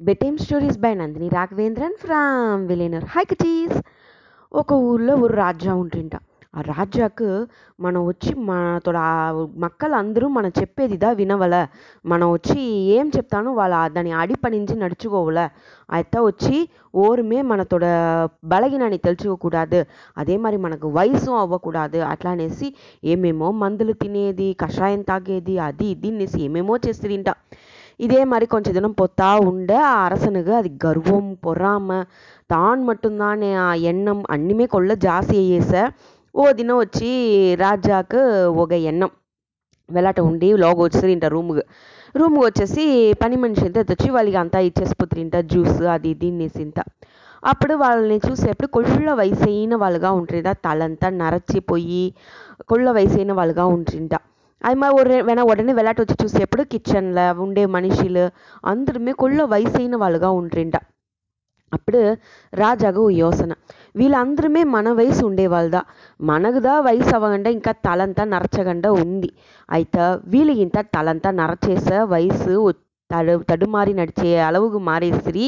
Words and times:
Bedtime 0.00 0.36
stories 0.38 0.78
by 0.82 0.90
Nandini 0.98 1.26
Raghavendran 1.34 1.96
from 2.02 2.62
విలేనర్. 2.68 3.06
Hi cuties 3.14 3.78
ఒక 4.52 4.70
ఊళ్ళో 4.90 5.14
ఒక 5.16 5.32
రాజా 5.40 5.72
ఉంటుంట. 5.80 6.14
ఆ 6.54 6.60
రాజాకు 6.68 7.26
మనం 7.78 8.00
వచ్చి 8.08 8.30
మనతో 8.48 8.92
మక్కలు 9.64 9.94
అందరూ 9.94 10.26
మనం 10.36 10.50
చెప్పేది 10.60 10.96
దా 11.02 11.10
వినవల. 11.20 11.54
మనం 12.04 12.26
వచ్చి 12.32 12.56
ఏం 12.96 13.06
చెప్తానో 13.16 13.50
వాళ్ళ 13.60 13.74
దాని 13.96 14.12
అడిపణించి 14.22 14.74
நடிச்சுக்கோவல 14.82 15.42
అయితే 15.88 16.18
వచ్చి 16.28 16.56
ఓరుమే 17.04 17.40
మనతో 17.50 17.78
బలహీనాన్ని 18.54 19.00
తెలుసుకోకూడదు 19.06 19.82
అదే 20.22 20.36
మరి 20.46 20.58
మనకు 20.66 20.88
వయసు 20.98 21.30
అవ్వకూడదు. 21.42 22.00
అట్లా 22.12 22.32
అనేసి 22.36 22.70
ఏమేమో 23.14 23.50
మందులు 23.62 23.94
తినేది 24.02 24.48
కషాయం 24.64 25.02
తాగేది 25.12 25.56
అది 25.68 25.88
ఇది 25.96 26.10
అనేసి 26.14 26.40
ఏమేమో 26.48 26.76
చేస్తుంట 26.86 27.30
இதே 27.99 28.21
மாதிரி 28.23 28.45
கொஞ்ச 28.45 28.71
தினம் 28.71 28.97
பொத்தா 29.01 29.29
உண்ட 29.45 29.71
அரசனுக்கு 29.97 30.53
அது 30.53 30.69
கர்வம் 30.77 31.31
பொறாமை 31.35 31.99
தான் 32.47 32.81
மட்டும்தான் 32.83 33.43
ఆ 33.59 33.73
ఎన్నం 33.73 34.23
అన్నిమే 34.29 34.65
కొల్ల 34.65 34.93
జాస్తి 34.93 35.37
అయ్యేసా 35.37 35.83
ఓ 36.35 36.45
దినం 36.51 36.77
వచ్చి 36.77 37.11
రాజాకు 37.55 38.21
ఒక 38.57 38.71
ఎన్నం 38.83 39.11
వెలాట 39.89 40.19
ఉండి 40.19 40.47
లోగ 40.53 40.77
వచ్చేసింట 40.81 41.25
రూముకు 41.25 41.63
రూమ్కి 42.15 42.45
వచ్చేసి 42.45 43.13
పని 43.13 43.35
మనిషి 43.37 43.65
అంతా 43.65 43.81
తెచ్చి 43.81 44.09
వాళ్ళకి 44.11 44.37
అంతా 44.37 44.59
ఇచ్చేసిపోతుంట 44.59 45.37
జ్యూస్ 45.45 45.81
అది 45.87 46.09
ఇది 46.09 46.19
తినేసింత 46.19 46.79
అప్పుడు 47.43 47.73
వాళ్ళని 47.73 48.17
చూసేప్పుడు 48.17 48.67
కొళ్ళ 48.67 49.13
వయసైన 49.13 49.75
వాళ్ళుగా 49.75 50.11
ఉంటుందా 50.11 50.53
తలంతా 50.65 51.09
నరచిపోయి 51.09 52.05
కొళ్ళ 52.65 52.89
వయసైన 52.91 53.31
వాళ్ళుగా 53.31 53.65
ఉంటుంట 53.67 54.15
அது 54.61 54.77
மாதிரி 54.79 54.95
ஒரு 54.99 55.15
வேணா 55.21 55.43
உடனே 55.43 55.73
விளையாட்டு 55.73 56.03
వచ్చి 56.03 56.15
చూసేప్పుడు 56.23 56.63
కిచెన్లో 56.63 57.25
ఉండే 57.45 57.63
మనుషులు 57.73 58.25
అందరుమే 58.63 59.13
కొళ్ళ 59.13 59.41
వయసైన 59.45 59.95
వాళ్ళుగా 59.95 60.29
ఉంటుంట 60.33 60.77
అప్పుడు 61.71 62.01
రాజాకు 62.53 63.01
ఓ 63.01 63.09
యోసన 63.15 63.53
వీళ్ళందరమే 63.95 64.61
మన 64.67 64.89
వయసు 64.91 65.21
ఉండేవాళ్ళదా 65.25 65.81
మనకుదా 66.19 66.73
వయసు 66.79 67.11
అవ్వకుండా 67.15 67.49
ఇంకా 67.49 67.71
తలంతా 67.85 68.23
నరచకుండా 68.25 68.89
ఉంది 69.03 69.29
అయితే 69.69 70.03
వీళ్ళకి 70.25 70.61
ఇంత 70.61 70.85
తలంతా 70.93 71.31
నరచేసే 71.31 71.99
వయసు 72.05 72.55
తడు 73.09 73.33
తడుమారి 73.49 73.93
నడిచే 73.93 74.29
అలవుకు 74.39 74.79
మారేసిరి 74.79 75.47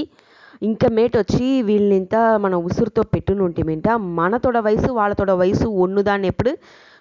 ఇంకా 0.62 0.88
మేట్ 0.90 1.16
వచ్చి 1.18 1.48
వీళ్ళనింత 1.62 2.16
మన 2.40 2.56
ఉసురుతో 2.62 3.02
పెట్టును 3.14 3.42
ఉంటేమింట 3.44 3.88
మనతోడ 4.18 4.58
వయసు 4.58 4.90
వాళ్ళతోడ 4.92 5.32
వయసు 5.32 5.68
ఒన్నుదాన్ని 5.84 6.28
ఎప్పుడు 6.28 6.52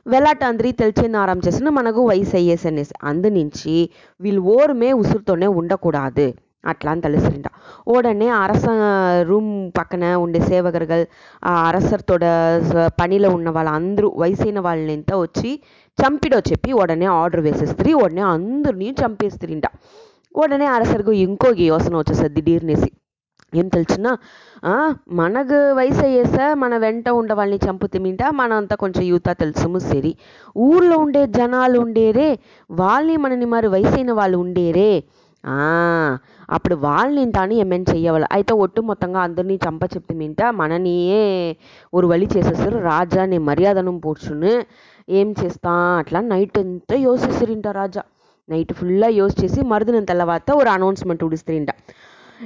வெள்ளாட்டாந்திரி 0.05 0.69
தெளிச்சேன்னு 0.81 1.19
ஆரம்பிச்சேசுன்னு 1.23 1.71
మనకు 1.79 2.01
వయసు 2.09 2.35
అయ్యేసనేసి 2.35 2.93
అందునుంచి 3.09 3.75
వీళ్ళు 4.19 4.41
ఓరమే 4.55 4.89
ఉసురుతోనే 5.01 5.47
ఉండకూడదు. 5.59 6.29
అట్లా 6.71 6.89
అని 6.93 7.01
తెలిసిండ 7.01 7.45
உடனே 7.87 8.27
அரச 8.43 8.65
రూమ్ 9.29 9.47
పక్కన 9.77 10.03
ఉండే 10.15 10.39
సేవగర్గల్ 10.49 11.05
ఆ 11.43 11.53
అరసర్తోడ 11.69 12.23
పనిలో 12.99 13.29
ఉన్న 13.29 13.49
వాళ్ళందరూ 13.49 14.09
వయసైన 14.23 14.59
వాళ్ళనింతా 14.59 15.15
వచ్చి 15.17 15.51
చంపిడో 15.97 16.39
చెప్పి 16.49 16.71
ఉడనే 16.81 17.07
ఆర్డర్ 17.21 17.43
వేసేస్త్రీ 17.47 17.93
ఉడనే 18.03 18.23
అందరినీ 18.35 18.89
చంపేస్త్రీంట. 19.01 19.65
ఉడనే 20.35 20.67
అరసర్కు 20.75 21.11
ఇంకో 21.25 21.49
యోచన 21.71 21.93
వచ్చేస్తుంది 22.01 22.33
దిడీర్నేసి. 22.37 22.89
ఏం 23.52 23.66
తెలుసునా 23.68 24.12
మనకు 25.12 25.58
వయసు 25.72 26.02
అయ్యేసా 26.02 26.46
మన 26.54 26.74
వెంట 26.76 27.08
ఉండే 27.10 27.34
వాళ్ళని 27.34 27.58
చంపుతిమింట 27.66 28.22
మనంతా 28.34 28.74
కొంచెం 28.76 29.04
యూత 29.04 29.28
తెలుసుము 29.40 29.78
సరి 29.78 30.12
ఊర్లో 30.56 30.96
ఉండే 30.96 31.22
జనాలు 31.36 31.78
ఉండేరే 31.78 32.28
వాళ్ళని 32.70 33.16
మనని 33.16 33.46
మరి 33.46 33.68
వయసైన 33.68 34.12
వాళ్ళు 34.12 34.38
ఉండేరే 34.38 34.90
అప్పుడు 36.48 36.76
వాళ్ళని 36.76 37.32
తాను 37.32 37.54
ఏమేం 37.54 37.82
చెయ్యవాలి 37.82 38.26
అయితే 38.32 38.52
ఒట్టు 38.54 38.80
మొత్తంగా 38.80 39.20
అందరినీ 39.20 39.56
చంప 39.66 39.84
చెప్తిమింట 39.84 40.40
మననియే 40.54 41.24
ஒரு 41.92 42.06
வழி 42.06 42.26
చేసేసారు 42.26 42.78
రాజా 42.82 43.24
నీ 43.24 43.38
మర్యాదను 43.38 43.94
పోర్చును 44.00 44.52
ఏం 45.12 45.28
చేస్తా 45.40 45.72
అట్లా 45.98 46.20
నైట్ 46.26 46.58
అంతా 46.58 46.96
యోసిస్తుంట 46.98 47.66
రాజా 47.76 48.02
నైట్ 48.48 48.72
ఫుల్లా 48.72 49.08
యోస్ 49.10 49.36
చేసి 49.44 49.60
మరుదిన 49.64 50.00
తెల్లవాత 50.04 50.50
ஒரு 50.52 50.68
అనౌన్స్మెంట్ 50.68 51.22
ఉడిస్తుంట 51.24 51.70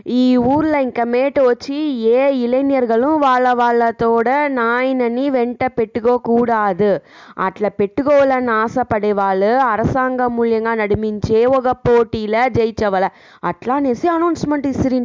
ఈ 0.07 0.37
ஊரில் 0.45 0.75
ఇంకా 0.75 1.03
మేట 1.03 1.39
వచ్చి 1.39 1.75
ఏ 2.13 2.31
ఇళైనీయరుகளும் 2.35 3.21
వాళ్ళ 3.21 3.53
వాళ్ళతోడ 3.53 4.29
నాయనని 4.51 5.29
వెంట 5.29 5.63
పెట్టుకోకూడదు. 5.77 6.91
అట్లా 7.37 7.69
పెట్టుకోవాలని 7.69 8.51
ఆశపడే 8.51 9.11
వాళ్ళు 9.11 9.51
అరసాంగం 9.65 10.35
మూల్యంగా 10.35 10.73
నడిపించే 10.73 11.45
ఒక 11.45 11.67
పోటీల 11.87 12.47
జయించవల. 12.47 13.05
అట్లా 13.43 13.75
అనేసి 13.75 14.07
అనౌన్స్మెంట్ 14.07 14.67
ఇస్తుర్రు 14.67 14.97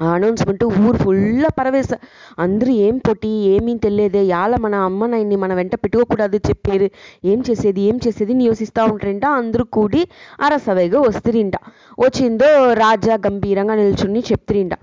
ఆ 0.00 0.06
అనౌన్స్మెంట్ 0.14 0.64
ఊరు 0.80 0.96
ఫుల్లా 0.96 1.48
పరవేశ 1.58 1.90
అందరూ 2.38 2.72
ఏం 2.86 2.96
పొట్టి 2.98 3.28
ఏమీ 3.52 3.74
తెలియదే. 3.76 4.22
యాళ 4.26 4.54
మన 4.64 4.74
అమ్మ 4.88 5.06
నాయన్ని 5.06 5.36
మన 5.36 5.52
వెంట 5.54 5.74
పెట్టుకోకూడదు 5.74 6.38
చెప్పేరు 6.48 6.86
ఏం 7.24 7.38
చేసేది 7.50 7.80
ఏం 7.80 7.96
చేసేది 8.06 8.32
అని 8.32 8.44
యోసిస్తూ 8.44 8.84
ఉంటారంట. 8.84 9.26
అందరూ 9.40 9.64
కూడి 9.76 10.02
అరసవైగా 10.40 11.00
వస్తురింట. 11.00 11.56
వచ్చిందో 11.98 12.50
రాజా 12.74 13.16
గంభీరంగా 13.26 13.74
నిల్చుని 13.74 14.22
చెప్తురింట. 14.30 14.74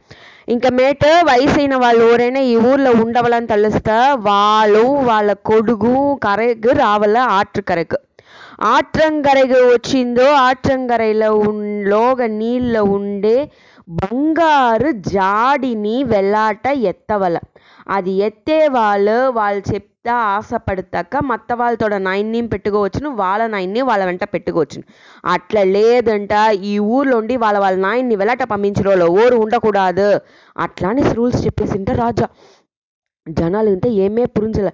ఇంకా 0.50 0.70
మేట 0.70 1.04
వయసైన 1.30 1.76
వాళ్ళు 1.76 2.04
ఎవరైనా 2.06 2.40
ఈ 2.44 2.56
ఊర్లో 2.70 2.92
ఉండవాలని 3.04 3.48
తలుస్తా 3.48 3.98
వాళ్ళు 4.30 4.84
వాళ్ళ 5.10 5.34
కొడుకు 5.50 5.94
కరెకు 6.26 6.72
రావాల? 6.84 7.18
ఆట్రు 7.40 7.64
కరెకు 7.64 8.00
ఆట్రంగరైగా 8.74 9.60
వచ్చిందో 9.68 10.26
ఆట్రంగరైలో 10.48 11.30
లోగ 11.94 12.26
నీళ్ళ 12.40 12.78
ఉండే 12.98 13.38
బంగారు 13.88 14.92
జాడిని 14.92 16.04
వెలాట 16.04 16.68
ఎత్తవల. 16.68 17.38
అది 17.88 18.12
ఎత్తే 18.12 18.68
వాళ్ళు 18.68 19.30
వాళ్ళు 19.30 19.74
చెప్తా 19.74 20.14
ఆశపడతాక 20.14 21.18
మత్త 21.18 21.54
వాళ్ళతోడ 21.54 21.94
నాయన్ని 21.94 22.48
పెట్టుకోవచ్చును 22.48 23.10
వాళ్ళ 23.10 23.48
నాయన్ని 23.48 23.82
వాళ్ళ 23.82 24.06
వెంట 24.06 24.24
పెట్టుకోవచ్చును. 24.24 24.86
అట్లా 25.26 25.64
లేదంట 25.64 26.32
ఈ 26.64 26.80
ఊర్లో 26.80 27.18
ఉండి 27.18 27.38
వాళ్ళ 27.38 27.60
వాళ్ళ 27.60 27.78
నాయన్ని 27.78 28.16
వెలాట 28.16 28.44
పంపించడంలో 28.44 29.06
ఓరు 29.06 29.36
ఉండకూడదు. 29.36 30.10
అట్లా 30.58 30.90
అనేసి 30.90 31.14
రూల్స్ 31.16 31.46
చెప్పేసింట 31.46 31.90
రాజా. 31.92 32.28
జనాలు 33.28 33.70
ఇంత 33.70 33.88
ఏమే 33.98 34.24
పురించలే. 34.28 34.72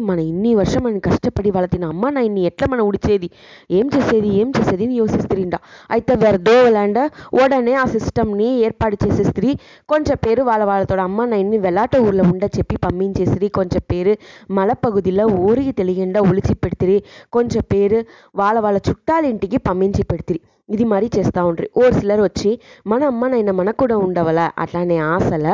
మన 0.00 0.18
ఇన్ని 0.20 0.52
వర్షం 0.54 0.80
మనం 0.82 0.98
కష్టపడి 0.98 1.50
వాళ్ళ 1.50 1.66
తిన 1.66 1.84
అమ్మ 1.84 2.08
నాయన్ని 2.10 2.42
ఎట్లా 2.44 2.66
మనం 2.68 2.84
ఉడిచేది 2.86 3.28
ఏం 3.70 3.86
చేసేది? 3.94 4.28
ఏం 4.40 4.48
చేసేది 4.56 4.84
అని 4.84 4.96
యోసిస్తుంట 4.96 5.56
అయితే 5.90 6.14
వెరదోవలాండ 6.14 6.98
ఓడనే 7.40 7.74
ఆ 7.74 7.84
సిస్టమ్ని 7.86 8.48
ఏర్పాటు 8.66 8.96
చేసేస్త్రీ 9.04 9.50
కొంచెం 9.88 10.16
పేరు 10.26 10.42
వాళ్ళ 10.42 10.64
వాళ్ళతో 10.64 10.96
అమ్మ 11.02 11.24
నాయన్ని 11.24 11.58
వెలాట 11.58 11.96
ఊర్లో 11.98 12.24
ఉండ 12.24 12.44
చెప్పి 12.58 12.76
పంపించేసిరి 12.84 13.48
కొంచెం 13.50 13.82
పేరు 13.92 14.14
మలపగుదిలో 14.52 15.26
ఊరికి 15.46 15.72
తెలియండా 15.72 16.20
ఒలిచి 16.22 16.54
పెడితిరి 16.56 16.98
కొంచెం 17.32 17.62
పేరు 17.72 18.00
వాళ్ళ 18.34 18.58
వాళ్ళ 18.60 18.78
చుట్టాలింటికి 18.88 19.58
పంపించి 19.68 20.04
పెడితిరి 20.04 20.40
ఇది 20.72 20.84
మరీ 20.84 21.10
చేస్తూ 21.18 21.40
ఉంటారు 21.46 21.68
ఓరు 21.76 21.92
సిలర్ 21.92 22.20
వచ్చి 22.20 22.50
మన 22.86 23.04
అమ్మ 23.04 23.50
మనకు 23.60 23.76
కూడా 23.76 23.96
ఉండవల? 23.96 24.40
అట్లానే 24.58 24.98
ఆశల 25.14 25.46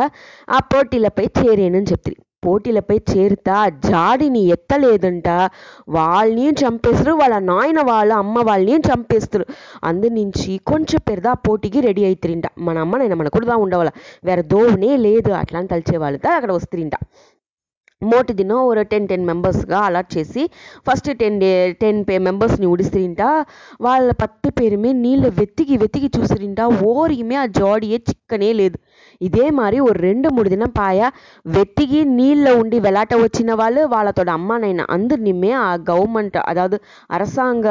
ఆ 0.48 0.58
పోటీలపై 0.74 1.26
చేరేనని 1.38 1.86
చెప్తారు 1.92 2.16
పోటీలపై 2.46 2.96
చేరుతా 3.10 3.54
జాడిని 3.68 4.42
ఎత్తలేదంట. 4.46 5.28
వాళ్ళని 5.88 6.50
చంపేస్తారు 6.50 7.12
వాళ్ళ 7.12 7.38
నాయన 7.38 7.80
వాళ్ళ 7.82 8.12
అమ్మ 8.12 8.42
వాళ్ళని 8.46 8.82
చంపేస్తారు. 8.90 9.46
అందు 9.84 10.08
నుంచి 10.08 10.52
కొంచెం 10.66 11.00
పెరదా 11.08 11.32
పోటీకి 11.46 11.80
రెడీ 11.80 12.04
అవుతారింట 12.04 12.46
మన 12.58 12.78
అమ్మ 12.78 13.14
మన 13.14 13.28
కూడా 13.28 13.56
ఉండవాల? 13.56 13.90
వేరే 14.24 14.42
దోవనే 14.42 14.96
లేదు 14.96 15.32
అట్లా 15.32 15.58
అని 15.58 15.68
తలిచే 15.68 15.96
వాళ్ళతో 15.96 16.30
అక్కడ 16.30 16.52
వస్తుంట 16.52 16.94
மோட்டு 18.02 18.32
ದಿನ 18.38 18.52
ஒரு 18.66 18.82
టెన్ 18.90 19.06
టెన్ 19.08 19.24
మెంబర్స్గా 19.28 19.78
అలాట్ 19.86 20.10
చేసి 20.14 20.42
ఫస్ట్ 20.86 21.08
టెన్ 21.20 21.38
డే 21.40 21.48
టెన్ 21.80 22.00
పే 22.04 22.16
మెంబర్స్ని 22.26 22.66
ఉడిసిరింట 22.72 23.22
వాళ్ళ 23.86 24.10
పత్తి 24.20 24.50
పేరుమే 24.58 24.90
నీళ్ళ 25.00 25.26
వెతికి 25.38 25.76
வெத்திக்கி 25.82 26.10
చూసిరింట 26.16 26.60
ஓரியுமே 26.90 27.36
ఆ 27.36 27.46
ஜாடியே 27.58 27.98
சிக்கனே 28.08 28.50
లేదు. 28.60 28.76
ఇదే 29.20 29.46
మరి 29.56 29.78
ஒரு 29.84 29.98
ரெண்டு 30.00 30.28
మూడు 30.34 30.48
దినం 30.48 30.70
పాయ 30.76 30.98
వెతికి 31.46 32.00
నీళ్ళ 32.12 32.46
ఉండి 32.60 32.78
వెలాట 32.84 33.12
వచ్చిన 33.22 33.50
వాళ్ళు 33.60 33.82
వాళ్ళతోడ 33.92 34.30
అమ్మానైనా 34.36 34.84
అందరినిమే 34.94 35.50
ఆ 35.60 35.70
గవర్నమెంట్ 35.88 36.38
అదాదు 36.50 36.76
అరసాంగ 37.14 37.66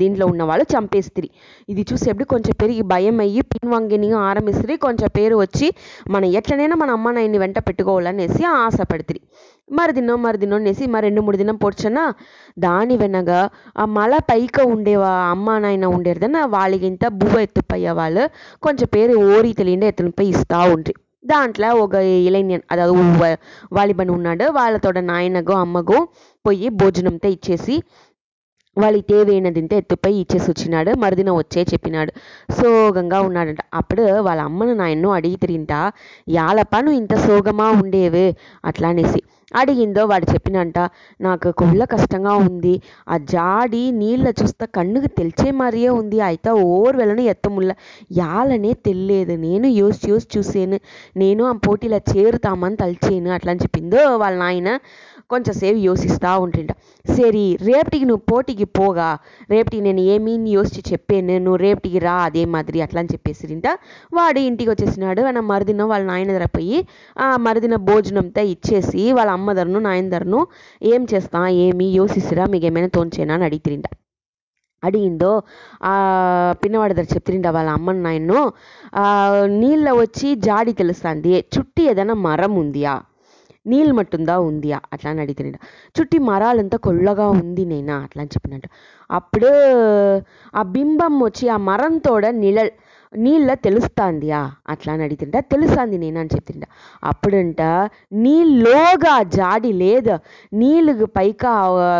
దీంట్లో 0.00 0.26
ఉన్న 0.32 0.42
వాళ్ళు 0.42 0.66
చంపేస్తిరి 0.74 1.30
ఇది 1.68 1.84
చూసి 1.90 2.06
ఎప్పుడు 2.12 2.28
కొంచెం 2.32 2.54
పెరిగి 2.62 2.84
భయం 2.92 3.18
అయ్యి 3.20 3.44
పిన్వాంగినిగా 3.52 4.18
ఆరంభిస్తుంది 4.28 4.76
కొంచెం 4.84 5.10
పేరు 5.16 5.36
వచ్చి 5.42 5.68
మన 6.10 6.24
ఎట్లనైనా 6.38 6.76
మన 6.76 6.90
అమ్మానాయన్ని 6.92 7.38
వెంట 7.38 7.58
పెట్టుకోవాలనేసి 7.68 8.42
ఆశపడుతుంది 8.56 9.22
మరుదినం 9.72 10.22
మరుదినం 10.22 10.64
నేసి 10.64 10.86
మరి 10.86 11.06
రెండు 11.06 11.20
మూడు 11.20 11.36
దినం 11.36 11.56
போச்சுன்னா 11.56 12.04
దాని 12.58 12.96
వెనక 12.96 13.30
ఆ 13.78 13.84
మల 13.98 14.14
పైక 14.30 14.60
ఉండేవా 14.74 15.12
అమ్మ 15.32 15.58
నాయన 15.58 15.84
ఉండేది 15.84 15.98
ఉండేరుదన్న 15.98 16.38
వాళ్ళిగింత 16.56 17.04
బువ్వ 17.20 17.38
ఎత్తుపోయ్య 17.38 17.90
వాళ్ళు 17.90 18.24
కొంచెం 18.62 18.88
పేరు 18.94 19.14
ఓరి 19.34 19.52
తెలియండి 19.52 19.86
ఎత్తుపై 19.86 20.10
పోయి 20.10 20.30
ఇస్తూ 20.34 20.58
ఉండ్రి. 20.74 20.94
దాంట్లో 21.26 21.68
ఒక 21.84 21.94
ఇలైన్యన్ 22.28 22.62
అదాదు 22.70 22.94
వాలిబన్ 23.72 24.10
ఉన్నాడు. 24.10 24.44
వాళ్ళతోడ 24.58 24.98
నాయనగో 25.10 25.54
అమ్మగో 25.64 25.98
పోయి 26.44 26.68
భోజనంతో 26.80 27.28
ఇచ్చేసి 27.28 27.74
వాళ్ళకి 28.76 29.14
ఇంత 29.58 29.72
ఎత్తుపై 29.72 30.12
ఇచ్చేసి 30.14 30.48
వచ్చినాడు 30.50 30.90
మరుదిన 30.94 31.30
వచ్చే 31.32 31.62
చెప్పినాడు. 31.72 32.12
సోగంగా 32.58 33.18
ఉన్నాడంట. 33.20 33.62
అప్పుడు 33.74 34.04
వాళ్ళ 34.20 34.40
అమ్మను 34.42 34.74
నాయన్ను 34.74 35.10
అడిగి 35.10 35.36
తిరింటా 35.36 35.80
యాలప్ప 36.30 36.74
నువ్వు 36.78 36.98
ఇంత 37.00 37.14
సోగమా 37.26 37.68
ఉండేవే? 37.82 38.26
అట్లా 38.64 38.88
అనేసి. 38.88 39.20
అడిగిందో 39.52 40.02
వాడు 40.04 40.26
చెప్పినంట 40.32 40.78
నాకు 41.20 41.48
కొళ్ళ 41.52 41.84
కష్టంగా 41.84 42.34
ఉంది. 42.44 42.72
ఆ 43.08 43.16
జాడి 43.32 43.90
నీళ్ళ 43.92 44.28
చూస్తే 44.40 44.66
కన్నుకు 44.76 45.08
తెలిచే 45.18 45.50
మరియే 45.52 45.88
ఉంది. 45.98 46.20
అయితే 46.20 46.50
ఓర్ 46.70 46.96
వెళ్ళను 46.96 47.24
ఎత్తముల్ల. 47.32 47.72
యాలనే 48.20 48.72
తెలియదు 48.86 49.36
నేను 49.44 49.66
యోసి 49.80 50.10
యోసి 50.10 50.28
చూసాను. 50.36 50.78
నేను 51.16 51.44
ఆ 51.44 51.54
పోటీలో 51.66 52.00
చేరుతామని 52.12 52.76
తలిచాను. 52.76 53.30
అట్లా 53.30 53.52
అని 53.52 53.62
చెప్పిందో 53.62 54.02
వాళ్ళ 54.16 54.36
నాయన. 54.38 54.70
కొంచెంసేపు 55.32 55.78
యోసిస్తూ 55.86 56.30
ఉంటుంట 56.44 56.72
సరి 57.04 57.44
రేపటికి 57.68 58.04
నువ్వు 58.04 58.24
పోటీకి 58.30 58.66
పోగా 58.78 59.08
రేపటికి 59.50 59.82
నేను 59.82 60.02
ఏమీ 60.14 60.34
యోசிచి 60.54 60.82
చెప్పాను 60.90 61.36
నువ్వు 61.38 61.60
రేపటికి 61.64 62.00
రా 62.06 62.14
అదే 62.26 62.42
మాదిరి 62.54 62.80
అట్లా 62.86 63.00
అని 63.00 63.12
చెప్పేసిరింట 63.12 63.66
వాడు 64.14 64.40
ఇంటికి 64.48 64.70
వచ్చేసినాడు. 64.70 65.22
ఆయన 65.22 65.40
మరుదిన 65.50 65.82
వాళ్ళ 65.92 66.04
నాయన 66.06 66.28
దగ్గర 66.30 66.46
పోయి 66.56 66.78
ఆ 67.18 67.28
మరుదిన 67.46 67.76
భోజనంతా 67.88 68.44
ఇచ్చేసి 68.54 69.02
వాళ్ళ 69.12 69.30
అమ్మ 69.30 69.52
ధరను 69.52 70.40
ఏం 70.92 71.02
చేస్తా 71.12 71.40
ఏమి 71.66 71.88
యోసిసిరా 71.94 72.46
మీకు 72.46 72.66
ఏమైనా 72.66 72.90
తోంచేనా 72.96 73.34
అని 73.34 73.46
అడిగిరింట 73.48 73.86
అడిగిందో 74.82 75.32
ఆ 75.84 75.94
పిన్నవాడి 76.62 76.94
దగ్గర 76.94 77.10
చెప్తిరింట 77.14 77.48
వాళ్ళ 77.56 77.70
అమ్మను 77.70 78.02
నాయన్ను 78.02 78.40
నీళ్ళ 79.60 79.88
వచ్చి 80.00 80.28
జాడి 80.46 80.72
తెలుస్తుంది. 80.80 81.32
చుట్టి 81.54 81.82
ఏదైనా 81.90 82.14
మరం 82.26 82.54
ఉందియా? 82.62 82.94
నీళ్ళు 83.66 83.94
మట్టుందా 83.94 84.38
ఉందియా? 84.42 84.78
అట్లా 84.92 85.10
అని 85.10 85.20
అడిగితే 85.20 85.50
చుట్టి 85.96 86.18
మరాలంతా 86.28 86.76
కొల్లగా 86.78 87.26
ఉంది 87.36 87.64
నేనా? 87.64 87.96
అట్లా 87.98 88.20
అని 88.22 88.32
చెప్పినట్టు. 88.34 88.68
అప్పుడు 89.10 89.50
ఆ 90.54 90.62
బింబం 90.72 91.14
వచ్చి 91.20 91.48
ఆ 91.48 91.58
మరంతోడ 91.68 92.24
నిలల్ 92.36 92.72
నీళ్ళ 93.12 93.54
తెలుస్తాందియా? 93.64 94.38
అట్లా 94.68 94.92
అని 94.92 95.02
అడిగితే 95.02 95.26
తెలుస్తాంది 95.50 95.96
నేనా? 95.98 96.20
అని 96.20 96.30
చెప్తుంట 96.34 96.64
అప్పుడంట 97.04 97.62
నీళ్ళోగా 98.22 99.14
జాడి 99.36 99.72
లేదు 99.82 100.14
నీళ్ళకు 100.52 101.06
పైక 101.16 101.44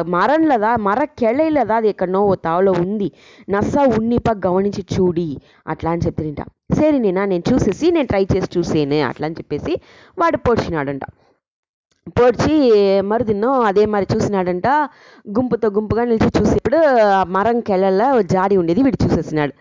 మరంలదా 0.08 0.76
మర 0.80 1.04
కెళైలదా 1.20 1.76
అది 1.76 1.88
ఎక్కడనో 1.88 2.20
ఓ 2.24 2.34
తావులో 2.46 2.72
ఉంది. 2.84 3.08
నస్స 3.50 3.74
ఉన్నిప 3.98 4.28
గమనించి 4.46 4.84
చూడి. 4.94 5.28
అట్లా 5.66 5.90
అని 5.90 6.04
చెప్తుంట 6.06 6.40
సరే 6.74 6.98
నేనా 6.98 7.24
నేను 7.24 7.44
చూసేసి 7.50 7.90
నేను 7.90 8.06
ట్రై 8.06 8.24
చేసి 8.26 8.48
చూసేను. 8.56 8.98
అట్లా 9.10 9.26
అని 9.26 9.34
చెప్పేసి 9.34 9.72
వాడు 10.18 10.36
పోడ్చినాడంట. 10.38 11.04
పోడ్చి 12.10 12.54
మరుదిన్నో 13.00 13.50
అదే 13.60 13.86
మరి 13.86 14.06
చూసినాడంట. 14.14 14.68
గుంపుతో 15.38 15.68
గుంపుగా 15.70 16.04
నిలిచి 16.04 16.30
చూసేప్పుడు 16.40 16.78
మరం 17.28 17.60
కెళ్ళల్లో 17.60 18.22
జాడి 18.22 18.56
ఉండేది 18.56 18.82
వీడు 18.82 18.98
చూసేసినాడు. 19.04 19.52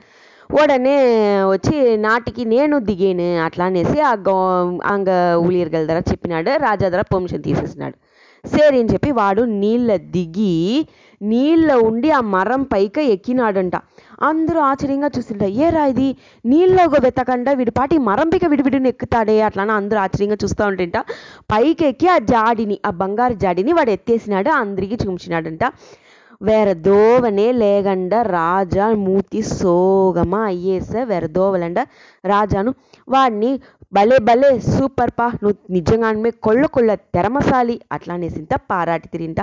ఓడనే 0.61 0.95
వచ్చి 1.43 1.97
నాటికి 1.97 2.45
నేను 2.45 2.79
దిగేను 2.79 3.43
అట్లా 3.43 3.65
అనేసి 3.65 3.99
ఆ 4.01 4.13
గో 4.13 4.35
అంగ 4.85 5.09
ఊழிయర్గల 5.45 5.85
ధర 5.85 5.99
చెప్పినాడు. 6.11 6.49
రాజా 6.49 6.89
ధర 6.89 7.01
పొమిషన్ 7.01 7.43
తీసేసినాడు. 7.43 7.95
సరేని 8.47 8.89
చెప్పి 8.93 9.11
వాడు 9.11 9.41
నీళ్ళ 9.41 9.95
దిగి 9.95 10.87
నీళ్ళ 11.21 11.71
ఉండి 11.73 12.11
ఆ 12.11 12.21
మరం 12.21 12.63
పైక 12.63 12.97
ఎక్కినాడంట. 12.97 13.75
అందరూ 14.21 14.59
ఆశ్చర్యంగా 14.59 15.09
చూస్తుంట 15.17 15.43
ఏరా 15.43 15.85
ఇది? 15.85 16.17
నీళ్ళలో 16.45 16.99
వెతకండా 17.03 17.51
వీడి 17.51 17.71
పాటి 17.71 17.97
మరం 17.97 18.29
పైక 18.29 18.45
విడివిడిని 18.45 18.89
ఎక్కుతాడే 18.89 19.41
అట్లా 19.41 19.63
అందరూ 19.63 19.99
ఆశ్చర్యంగా 19.99 20.37
చూస్తూ 20.43 20.65
ఉంటుంట. 20.65 20.97
పైకి 21.51 21.85
ఎక్కి 21.85 22.07
ఆ 22.07 22.17
జాడిని 22.17 22.79
ఆ 22.85 22.89
బంగారు 22.89 23.33
జాడిని 23.33 23.73
వాడు 23.73 23.89
ఎత్తేసినాడు 23.89 24.49
అందరికీ 24.49 24.95
చూపించినాడంట. 24.95 25.63
వేற 26.43 26.73
దోవనే 26.73 27.51
లేకుండా 27.51 28.21
రాజా 28.21 28.89
మూతి 29.07 29.41
సోగమా 29.41 30.45
అయ్యేసే 30.45 31.03
వేற 31.03 31.25
దోవలండ 31.25 31.79
రాజాను. 32.25 32.71
వాడిని 33.07 33.59
భలే 33.93 34.17
భలే 34.19 34.59
సూపర్ 34.59 35.11
పా 35.19 35.27
నువ్వు 35.43 35.73
నిజంగానే 35.73 36.31
కొళ్ళ 36.31 36.65
కొళ్ళ 36.65 36.93
తెరమసాలి 36.95 37.81
అట్లా 37.91 38.13
అనేసింత 38.13 38.53
పారాటి 38.69 39.07
తిరింట. 39.07 39.41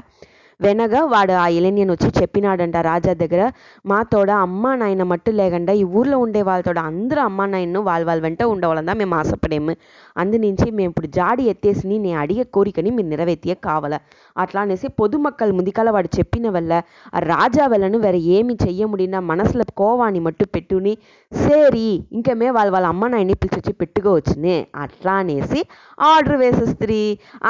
వెనగా 0.61 1.01
వాడు 1.05 1.35
ఆ 1.43 1.47
ఇలనియన్ 1.57 1.91
వచ్చి 1.91 2.09
చెప్పినాడంట 2.17 2.77
రాజా 2.87 3.13
దగ్గర 3.15 3.43
మాతోడ 3.87 4.31
అమ్మ 4.45 4.75
నాయన 4.75 5.03
మట్టు 5.03 5.31
లేకుండా 5.41 5.73
ఈ 5.73 5.85
ఊర్లో 5.99 6.17
ఉండే 6.19 6.43
వాళ్ళతోడ 6.43 6.79
అందరూ 6.91 7.21
అమ్మ 7.23 7.47
నాయన్ను 7.47 7.81
వాళ్ళ 7.81 8.07
వాళ్ళ 8.07 8.23
వెంట 8.23 8.43
ఉండవాలన్నా 8.53 8.93
మేము 8.93 9.15
ఆశపడేము. 9.15 9.75
అందునుంచి 10.17 10.71
మేము 10.71 10.91
ఇప్పుడు 10.91 11.07
జాడి 11.19 11.43
ఎత్తేసి 11.45 11.85
నేను 11.89 12.19
అడిగే 12.19 12.45
కోరికని 12.57 12.91
మీరు 12.91 13.09
నెరవేర్తియే 13.09 13.57
కావాల 13.67 13.95
అట్లా 14.37 14.61
అనేసి 14.61 14.89
పొదుమక్కల 15.01 15.51
ముందుకాల 15.59 15.91
వాడు 15.91 16.11
చెప్పిన 16.19 16.49
వల్ల 16.49 16.73
ఆ 17.15 17.23
రాజా 17.29 17.67
వెళ్ళను 17.67 17.99
వేరే 17.99 18.21
ఏమి 18.37 18.57
చెయ్య 18.65 18.85
ముడినా 18.87 19.21
మనసులో 19.31 19.65
కోవాని 19.81 20.21
మట్టు 20.21 20.45
పెట్టుని 20.57 20.95
సేరి 21.33 21.87
ఇంకేమే 22.13 22.51
వాళ్ళ 22.51 22.71
వాళ్ళ 22.73 22.87
అమ్మ 22.87 23.07
నాయన్ని 23.09 23.35
పిలిచి 23.43 23.73
పెట్టుకోవచ్చునే 23.81 24.57
అట్లా 24.83 25.13
అనేసి 25.23 25.61
ఆర్డర్ 26.01 26.37
వేసేస్త్రీ. 26.37 27.01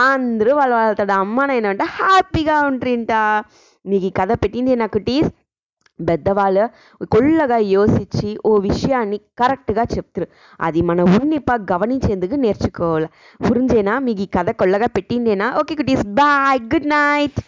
అందరూ 0.05 0.53
వాళ్ళ 0.57 0.73
వాళ్ళతో 0.75 1.05
అమ్మ 1.19 1.47
నాయన 1.47 1.67
అంటే 1.67 1.87
హ్యాపీగా 1.99 2.57
ఉంట్రింట 2.99 3.45
మీకు 3.87 4.05
ఈ 4.05 4.13
కథ 4.21 4.31
పెట్టింది 4.43 4.73
నాకు 4.77 4.99
టీస్ 4.99 5.31
పెద్దవాళ్ళు 6.09 6.65
కొల్లగా 7.13 7.57
యోచించి 7.75 8.29
ఓ 8.47 8.53
విషయాన్ని 8.67 9.19
కరెక్ట్గా 9.41 9.85
చెప్తారు. 9.95 10.27
అది 10.61 10.81
మన 10.83 11.01
ఉన్నిప 11.19 11.51
గమనించేందుకు 11.73 12.35
నేర్చుకోవాలి. 12.45 13.09
పురింజేనా 13.47 13.95
మీకు 14.07 14.23
ఈ 14.23 14.29
కథ 14.37 14.51
కొల్లగా 14.61 14.89
పెట్టిందేనా? 14.97 15.47
Okay 15.61 15.75
cuties 15.75 16.05
bye 16.21 16.61
good 16.75 16.89
night. 16.89 17.39